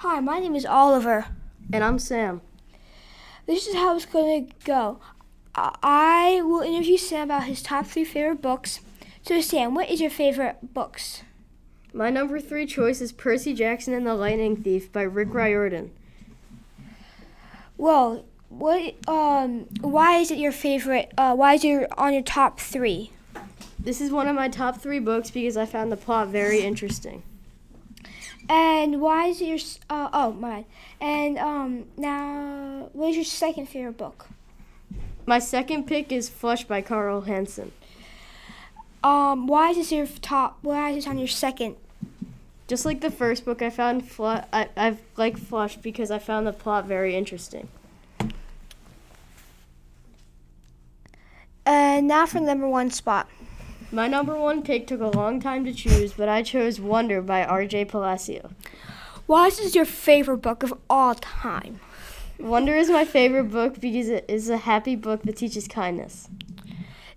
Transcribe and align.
Hi, 0.00 0.20
my 0.20 0.40
name 0.40 0.54
is 0.54 0.66
Oliver. 0.66 1.24
And 1.72 1.82
I'm 1.82 1.98
Sam. 1.98 2.42
This 3.46 3.66
is 3.66 3.74
how 3.74 3.96
it's 3.96 4.04
going 4.04 4.46
to 4.46 4.54
go. 4.66 5.00
I- 5.54 6.42
will 6.44 6.60
interview 6.60 6.98
Sam 6.98 7.28
about 7.28 7.44
his 7.44 7.62
top 7.62 7.86
three 7.86 8.04
favorite 8.04 8.42
books. 8.42 8.80
So, 9.22 9.40
Sam, 9.40 9.74
what 9.74 9.88
is 9.88 10.02
your 10.02 10.10
favorite 10.10 10.74
books? 10.74 11.22
My 11.94 12.10
number 12.10 12.40
three 12.40 12.66
choice 12.66 13.00
is 13.00 13.10
Percy 13.10 13.54
Jackson 13.54 13.94
and 13.94 14.06
the 14.06 14.14
Lightning 14.14 14.56
Thief 14.56 14.92
by 14.92 15.00
Rick 15.00 15.32
Riordan. 15.32 15.92
Well, 17.78 18.26
what? 18.50 18.96
Um, 19.08 19.60
why 19.80 20.18
is 20.18 20.30
it 20.30 20.36
your 20.36 20.52
favorite? 20.52 21.10
Uh, 21.16 21.34
why 21.34 21.54
is 21.54 21.64
it 21.64 21.88
on 21.96 22.12
your 22.12 22.22
top 22.22 22.60
three? 22.60 23.12
This 23.78 24.02
is 24.02 24.10
one 24.10 24.28
of 24.28 24.36
my 24.36 24.48
top 24.48 24.78
three 24.78 24.98
books 24.98 25.30
because 25.30 25.56
I 25.56 25.64
found 25.64 25.90
the 25.90 25.96
plot 25.96 26.28
very 26.28 26.60
interesting. 26.60 27.22
And 28.48 29.00
why 29.00 29.26
is 29.26 29.40
it 29.40 29.46
your? 29.46 29.58
Uh, 29.90 30.08
oh, 30.12 30.32
my. 30.32 30.64
And 31.00 31.38
um, 31.38 31.86
now, 31.96 32.90
what 32.92 33.10
is 33.10 33.16
your 33.16 33.24
second 33.24 33.66
favorite 33.68 33.98
book? 33.98 34.26
My 35.26 35.40
second 35.40 35.86
pick 35.86 36.12
is 36.12 36.28
Flush 36.28 36.64
by 36.64 36.82
Carl 36.82 37.22
Hiaasen. 37.22 37.72
Um, 39.02 39.46
why 39.46 39.70
is 39.70 39.76
this 39.76 39.92
your 39.92 40.06
top? 40.06 40.58
Why 40.62 40.90
is 40.90 40.96
this 40.96 41.06
on 41.06 41.18
your 41.18 41.28
second? 41.28 41.76
Just 42.68 42.84
like 42.84 43.00
the 43.00 43.10
first 43.10 43.44
book, 43.44 43.62
I 43.62 43.70
found 43.70 44.08
Flu- 44.08 44.42
I 44.52 44.68
I've 44.76 45.00
like 45.16 45.36
Flush 45.36 45.76
because 45.76 46.10
I 46.10 46.18
found 46.18 46.46
the 46.46 46.52
plot 46.52 46.86
very 46.86 47.14
interesting. 47.16 47.68
And 51.64 52.06
now 52.06 52.26
for 52.26 52.40
number 52.40 52.68
one 52.68 52.90
spot. 52.90 53.28
My 53.92 54.08
number 54.08 54.36
one 54.36 54.62
pick 54.62 54.86
took 54.86 55.00
a 55.00 55.06
long 55.06 55.40
time 55.40 55.64
to 55.64 55.72
choose, 55.72 56.12
but 56.12 56.28
I 56.28 56.42
chose 56.42 56.80
Wonder 56.80 57.22
by 57.22 57.44
R.J. 57.44 57.84
Palacio. 57.84 58.50
Why 59.26 59.46
is 59.46 59.58
this 59.58 59.76
your 59.76 59.84
favorite 59.84 60.38
book 60.38 60.62
of 60.62 60.74
all 60.90 61.14
time? 61.14 61.80
Wonder 62.38 62.76
is 62.76 62.90
my 62.90 63.04
favorite 63.04 63.50
book 63.50 63.80
because 63.80 64.08
it 64.08 64.24
is 64.28 64.50
a 64.50 64.58
happy 64.58 64.96
book 64.96 65.22
that 65.22 65.36
teaches 65.36 65.68
kindness. 65.68 66.28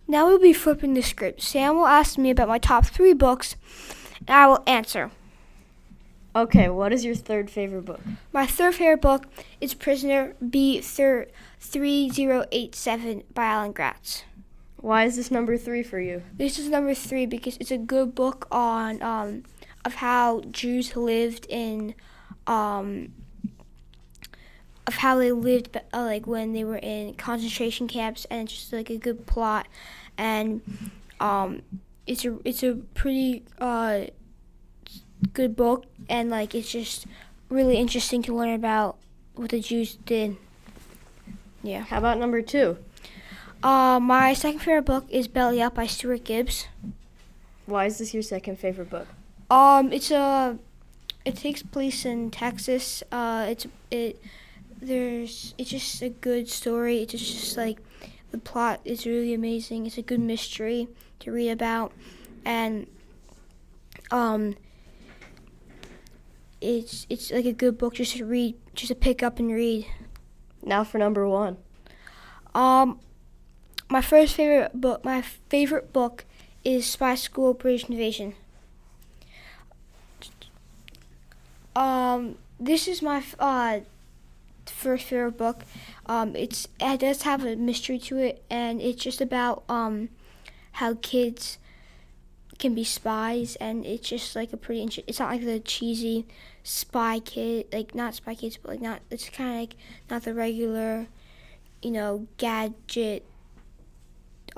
Now 0.08 0.28
we'll 0.28 0.40
be 0.40 0.53
flipping 0.53 0.94
the 0.94 1.02
script. 1.02 1.42
Sam 1.42 1.75
will 1.75 1.88
ask 1.88 2.17
me 2.17 2.30
about 2.30 2.47
my 2.47 2.59
top 2.59 2.86
three 2.86 3.14
books, 3.14 3.56
and 4.28 4.30
I 4.30 4.47
will 4.47 4.64
answer. 4.66 5.12
Okay, 6.36 6.70
what 6.70 6.94
is 6.94 7.03
your 7.03 7.16
third 7.16 7.50
favorite 7.50 7.86
book? 7.86 8.02
My 8.31 8.45
third 8.45 8.75
favorite 8.75 9.02
book 9.02 9.25
is 9.59 9.73
Prisoner 9.73 10.36
B3087 10.44 13.23
by 13.34 13.45
Alan 13.45 13.72
Gratz. 13.72 14.25
Why 14.81 15.03
is 15.05 15.17
this 15.17 15.30
number 15.30 15.58
three 15.58 15.83
for 15.83 15.99
you? 15.99 16.23
This 16.33 16.58
is 16.58 16.69
number 16.69 16.94
three 16.94 17.25
because 17.25 17.58
it's 17.58 17.72
a 17.72 17.77
good 17.77 18.16
book 18.16 18.47
on 18.49 19.02
um, 19.02 19.44
of 19.83 19.95
how 19.95 20.41
Jews 20.52 20.95
lived 20.95 21.45
in 21.49 21.95
um, 22.47 23.13
of 24.88 24.95
how 24.95 25.17
they 25.17 25.31
lived 25.31 25.75
uh, 25.77 26.03
like 26.03 26.25
when 26.27 26.53
they 26.53 26.63
were 26.63 26.77
in 26.77 27.13
concentration 27.16 27.88
camps, 27.88 28.25
and 28.30 28.44
it's 28.44 28.53
just 28.53 28.73
like 28.73 28.89
a 28.89 28.97
good 28.97 29.25
plot, 29.27 29.67
and 30.17 30.61
um, 31.19 31.61
it's 32.07 32.23
a 32.23 32.38
it's 32.45 32.63
a 32.63 32.75
pretty 32.94 33.44
uh, 33.59 34.05
good 35.33 35.55
book, 35.55 35.85
and 36.07 36.30
like 36.30 36.55
it's 36.55 36.72
just 36.72 37.05
really 37.50 37.77
interesting 37.77 38.22
to 38.23 38.33
learn 38.33 38.53
about 38.53 38.97
what 39.35 39.50
the 39.50 39.59
Jews 39.59 39.95
did. 40.05 40.38
Yeah. 41.63 41.81
How 41.81 41.97
about 41.97 42.17
number 42.17 42.41
two? 42.41 42.77
Uh, 43.62 44.00
my 44.00 44.34
second 44.34 44.60
favorite 44.60 44.86
book 44.86 45.06
is 45.10 45.28
Belly 45.28 45.62
Up 45.62 45.76
by 45.76 45.86
Stuart 45.86 46.24
Gibbs. 46.24 46.68
Why 47.66 47.86
is 47.86 47.98
this 47.98 48.14
your 48.14 48.24
second 48.24 48.58
favorite 48.58 48.90
book? 48.90 49.08
Um, 49.50 49.92
it's 49.92 50.12
a, 50.12 50.58
it 51.26 51.36
takes 51.36 51.62
place 51.62 52.06
in 52.06 52.32
Texas. 52.32 53.04
Uh, 53.12 53.48
it's 53.50 53.68
it, 53.92 54.22
there's 54.82 55.54
it's 55.58 55.72
just 55.72 56.02
a 56.02 56.10
good 56.10 56.48
story. 56.48 57.02
It's 57.02 57.12
just, 57.12 57.26
just 57.26 57.58
like, 57.58 57.80
the 58.32 58.38
plot 58.38 58.80
is 58.86 59.06
really 59.06 59.34
amazing. 59.34 59.86
It's 59.86 59.98
a 59.98 60.04
good 60.04 60.22
mystery 60.22 60.88
to 61.19 61.31
read 61.31 61.50
about, 61.50 61.92
and 62.46 62.88
um, 64.09 64.56
it's 66.62 67.06
it's 67.09 67.30
like 67.30 67.46
a 67.46 67.53
good 67.53 67.78
book 67.78 67.96
just 67.96 68.16
to 68.18 68.25
read, 68.25 68.56
just 68.74 68.88
to 68.88 68.96
pick 68.96 69.22
up 69.22 69.38
and 69.38 69.52
read. 69.52 69.86
Now 70.64 70.86
for 70.86 70.98
number 70.98 71.28
one. 71.28 71.58
Um, 72.56 73.00
my 73.89 74.01
first 74.01 74.35
favorite 74.35 74.79
book, 74.79 75.03
my 75.03 75.22
favorite 75.22 75.91
book, 75.91 76.25
is 76.63 76.85
Spy 76.85 77.16
School 77.16 77.50
Operation 77.50 77.94
Invasion. 77.94 78.35
Um, 81.75 82.35
this 82.59 82.88
is 82.88 83.01
my 83.01 83.23
uh, 83.39 83.79
first 84.66 85.05
favorite 85.05 85.38
book. 85.38 85.63
Um, 86.05 86.35
it's 86.35 86.67
it 86.79 87.00
does 87.00 87.23
have 87.23 87.44
a 87.44 87.55
mystery 87.55 87.97
to 88.00 88.17
it, 88.17 88.44
and 88.50 88.81
it's 88.81 89.01
just 89.01 89.22
about 89.22 89.63
um, 89.67 90.09
how 90.73 90.95
kids 91.01 91.57
can 92.59 92.75
be 92.75 92.83
spies, 92.83 93.56
and 93.56 93.85
it's 93.85 94.09
just 94.09 94.35
like 94.35 94.53
a 94.53 94.57
pretty. 94.57 94.83
Inter- 94.83 95.03
it's 95.07 95.19
not 95.19 95.31
like 95.31 95.45
the 95.45 95.59
cheesy 95.59 96.27
spy 96.63 97.19
kid, 97.19 97.67
like 97.71 97.95
not 97.95 98.13
spy 98.13 98.35
kids, 98.35 98.57
but 98.57 98.69
like 98.71 98.81
not. 98.81 99.01
It's 99.09 99.29
kind 99.29 99.50
of 99.50 99.56
like 99.56 99.75
not 100.09 100.23
the 100.23 100.33
regular, 100.33 101.07
you 101.81 101.91
know, 101.91 102.27
gadget, 102.38 103.25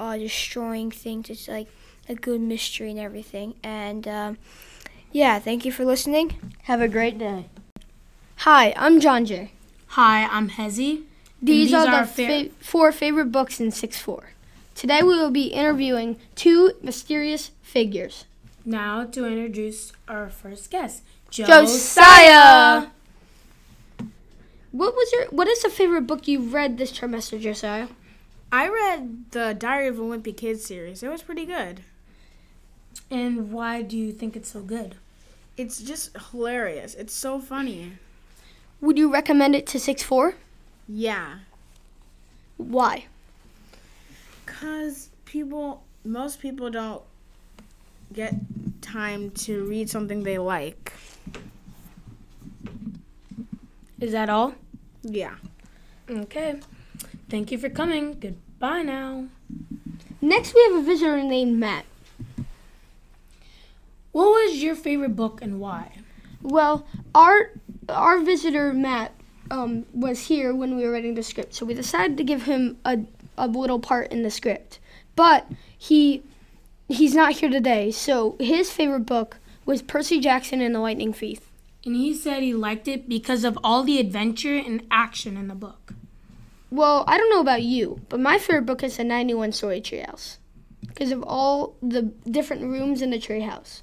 uh, 0.02 0.18
destroying 0.18 0.90
things. 0.90 1.30
It's 1.30 1.48
like 1.48 1.68
a 2.10 2.16
good 2.16 2.42
mystery 2.42 2.90
and 2.90 3.00
everything, 3.00 3.54
and 3.64 4.08
um, 4.08 4.38
yeah. 5.12 5.38
Thank 5.40 5.64
you 5.64 5.72
for 5.72 5.86
listening. 5.86 6.36
Have 6.64 6.82
a 6.82 6.88
great 6.88 7.18
day. 7.20 7.46
Hi, 8.38 8.74
I'm 8.76 9.00
John 9.00 9.26
Jay. 9.26 9.52
Hi, 9.90 10.26
I'm 10.26 10.50
Hezi. 10.50 11.04
These, 11.44 11.68
these 11.70 11.74
are, 11.74 11.88
are 11.88 12.06
the 12.06 12.08
fa- 12.08 12.50
fa- 12.50 12.50
four 12.60 12.92
favorite 12.92 13.32
books 13.32 13.60
in 13.60 13.72
6 13.72 13.98
4. 13.98 14.32
Today 14.74 15.04
we 15.04 15.10
will 15.10 15.32
be 15.32 15.48
interviewing 15.48 16.18
two 16.36 16.74
mysterious 16.82 17.52
figures. 17.62 18.26
Now 18.66 19.06
to 19.06 19.26
introduce 19.26 19.92
our 20.08 20.30
first 20.30 20.72
guest, 20.72 21.04
Josiah! 21.30 22.88
What 24.72 24.96
was 24.96 25.12
your 25.12 25.26
what 25.30 25.48
is 25.48 25.62
the 25.62 25.70
favorite 25.70 26.08
book 26.08 26.28
you 26.28 26.40
read 26.42 26.78
this 26.78 26.92
trimester, 26.92 27.40
Josiah? 27.40 27.88
I 28.52 28.68
read 28.68 29.32
the 29.32 29.56
Diary 29.58 29.88
of 29.88 29.98
a 29.98 30.02
Wimpy 30.02 30.36
Kid 30.36 30.60
series. 30.60 31.02
It 31.04 31.10
was 31.10 31.22
pretty 31.22 31.46
good. 31.46 31.82
And 33.10 33.52
why 33.52 33.82
do 33.82 33.98
you 33.98 34.12
think 34.12 34.36
it's 34.36 34.52
so 34.52 34.62
good? 34.62 34.96
It's 35.56 35.82
just 35.82 36.18
hilarious. 36.32 36.94
It's 36.96 37.14
so 37.14 37.40
funny. 37.40 37.94
Would 38.82 38.98
you 38.98 39.12
recommend 39.12 39.56
it 39.56 39.66
to 39.68 39.80
6 39.80 40.04
4? 40.04 40.36
Yeah. 40.90 41.40
Why? 42.58 43.06
Because 44.46 45.10
people, 45.26 45.84
most 46.04 46.42
people 46.42 46.70
don't 46.70 47.02
get 48.12 48.36
time 48.82 49.32
to 49.32 49.64
read 49.66 49.90
something 49.90 50.24
they 50.24 50.38
like. 50.38 50.92
Is 54.02 54.12
that 54.12 54.30
all? 54.30 54.56
Yeah. 55.04 55.36
Okay. 56.10 56.60
Thank 57.32 57.50
you 57.50 57.58
for 57.58 57.70
coming. 57.70 58.20
Goodbye 58.20 58.82
now. 58.82 59.28
Next 60.20 60.54
we 60.54 60.62
have 60.64 60.76
a 60.76 60.82
visitor 60.82 61.24
named 61.24 61.58
Matt. 61.58 61.86
What 64.12 64.26
was 64.26 64.62
your 64.62 64.76
favorite 64.76 65.16
book 65.16 65.42
and 65.42 65.58
why? 65.62 65.94
Well, 66.42 66.86
our 67.16 67.52
our 67.88 68.20
visitor 68.20 68.74
Matt 68.74 69.14
um, 69.50 69.86
was 69.94 70.28
here 70.28 70.54
when 70.54 70.76
we 70.76 70.84
were 70.84 70.92
writing 70.92 71.16
the 71.16 71.24
script, 71.24 71.54
so 71.54 71.66
we 71.66 71.74
decided 71.74 72.18
to 72.18 72.26
give 72.26 72.44
him 72.44 72.78
a, 72.84 73.00
a 73.38 73.48
little 73.48 73.80
part 73.80 74.12
in 74.12 74.24
the 74.24 74.30
script. 74.30 74.80
But 75.16 75.48
he 75.78 76.24
he's 76.90 77.16
not 77.16 77.38
here 77.38 77.50
today, 77.50 77.92
so 77.92 78.36
his 78.42 78.70
favorite 78.70 79.06
book 79.06 79.38
was 79.66 79.82
Percy 79.82 80.20
Jackson 80.20 80.60
and 80.60 80.76
the 80.76 80.80
Lightning 80.80 81.14
Thief. 81.14 81.50
And 81.86 81.96
he 81.96 82.14
said 82.14 82.44
he 82.44 82.54
liked 82.54 82.90
it 82.90 83.08
because 83.08 83.46
of 83.46 83.58
all 83.64 83.84
the 83.84 84.02
adventure 84.02 84.58
and 84.58 84.86
action 84.92 85.38
in 85.38 85.48
the 85.48 85.56
book. 85.56 85.94
Well, 86.72 87.04
I 87.08 87.18
don't 87.18 87.30
know 87.30 87.42
about 87.42 87.64
you, 87.64 88.02
but 88.10 88.20
my 88.20 88.38
favorite 88.38 88.66
book 88.66 88.84
is 88.84 88.98
the 88.98 89.04
91 89.04 89.52
Story 89.52 89.82
Treehouse 89.82 90.38
because 90.88 91.12
of 91.12 91.24
all 91.24 91.76
the 91.82 92.04
different 92.30 92.64
rooms 92.64 93.02
in 93.02 93.12
the 93.12 93.20
treehouse. 93.20 93.82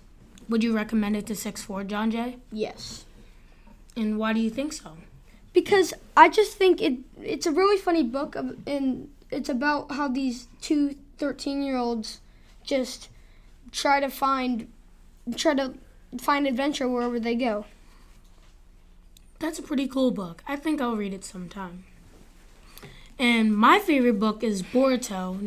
Would 0.49 0.65
you 0.65 0.75
recommend 0.75 1.17
it 1.17 1.27
to 1.27 1.37
6 1.37 1.63
4, 1.63 1.85
John 1.85 2.11
Jay? 2.11 2.39
Yes. 2.51 3.05
And 3.97 4.19
why 4.19 4.33
do 4.33 4.41
you 4.41 4.51
think 4.51 4.73
so? 4.73 4.97
because 5.53 5.93
I 6.17 6.29
just 6.29 6.57
think 6.57 6.81
it 6.81 6.99
it's 7.21 7.47
a 7.47 7.51
really 7.51 7.79
funny 7.79 8.05
book 8.05 8.37
and 8.37 9.11
it's 9.31 9.49
about 9.49 9.93
how 9.93 10.07
these 10.07 10.47
two 10.61 10.95
13 11.19 11.63
year 11.63 11.77
olds 11.77 12.21
just 12.63 13.09
try 13.73 13.99
to 13.99 14.09
find 14.09 14.69
try 15.35 15.55
to 15.55 15.75
find 16.21 16.47
adventure 16.47 16.89
wherever 16.89 17.19
they 17.19 17.35
go. 17.35 17.67
That's 19.41 19.59
a 19.59 19.63
pretty 19.63 19.89
cool 19.89 20.13
book. 20.13 20.43
I 20.47 20.55
think 20.55 20.81
I'll 20.81 20.97
read 20.97 21.13
it 21.13 21.25
sometime. 21.25 21.85
And 23.19 23.57
my 23.57 23.79
favorite 23.79 24.21
book 24.21 24.45
is 24.45 24.63
Boruto 24.63 25.39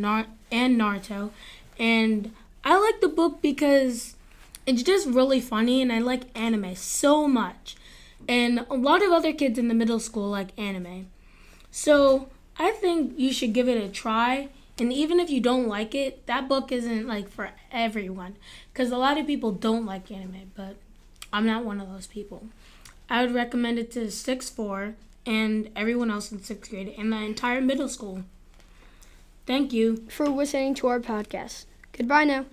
and 0.51 0.79
Naruto. 0.79 1.31
And 1.79 2.33
I 2.63 2.77
like 2.77 3.01
the 3.01 3.07
book 3.07 3.41
because 3.41 4.15
it's 4.65 4.83
just 4.83 5.07
really 5.07 5.39
funny 5.39 5.81
and 5.81 5.91
I 5.91 5.99
like 5.99 6.23
anime 6.35 6.75
so 6.75 7.27
much. 7.27 7.75
And 8.27 8.65
a 8.69 8.75
lot 8.75 9.01
of 9.01 9.11
other 9.11 9.33
kids 9.33 9.57
in 9.57 9.67
the 9.67 9.73
middle 9.73 9.99
school 9.99 10.29
like 10.29 10.57
anime. 10.59 11.07
So 11.71 12.29
I 12.59 12.71
think 12.71 13.17
you 13.17 13.31
should 13.31 13.53
give 13.53 13.69
it 13.69 13.81
a 13.81 13.89
try. 13.89 14.49
And 14.77 14.91
even 14.91 15.19
if 15.19 15.29
you 15.29 15.39
don't 15.39 15.67
like 15.67 15.95
it, 15.95 16.25
that 16.27 16.49
book 16.49 16.71
isn't 16.71 17.07
like 17.07 17.29
for 17.29 17.51
everyone. 17.71 18.35
Because 18.71 18.91
a 18.91 18.97
lot 18.97 19.17
of 19.17 19.27
people 19.27 19.51
don't 19.51 19.85
like 19.85 20.11
anime, 20.11 20.51
but 20.55 20.75
I'm 21.31 21.45
not 21.45 21.63
one 21.63 21.79
of 21.79 21.89
those 21.89 22.07
people. 22.07 22.47
I 23.09 23.23
would 23.25 23.33
recommend 23.33 23.79
it 23.79 23.91
to 23.91 24.11
sixth 24.11 24.53
four 24.53 24.95
and 25.25 25.69
everyone 25.75 26.11
else 26.11 26.31
in 26.31 26.41
sixth 26.41 26.71
grade 26.71 26.93
and 26.97 27.11
the 27.11 27.17
entire 27.17 27.61
middle 27.61 27.89
school. 27.89 28.23
Thank 29.45 29.73
you. 29.73 30.05
For 30.09 30.27
listening 30.27 30.75
to 30.75 30.87
our 30.87 30.99
podcast. 30.99 31.65
Goodbye 31.91 32.25
now. 32.25 32.45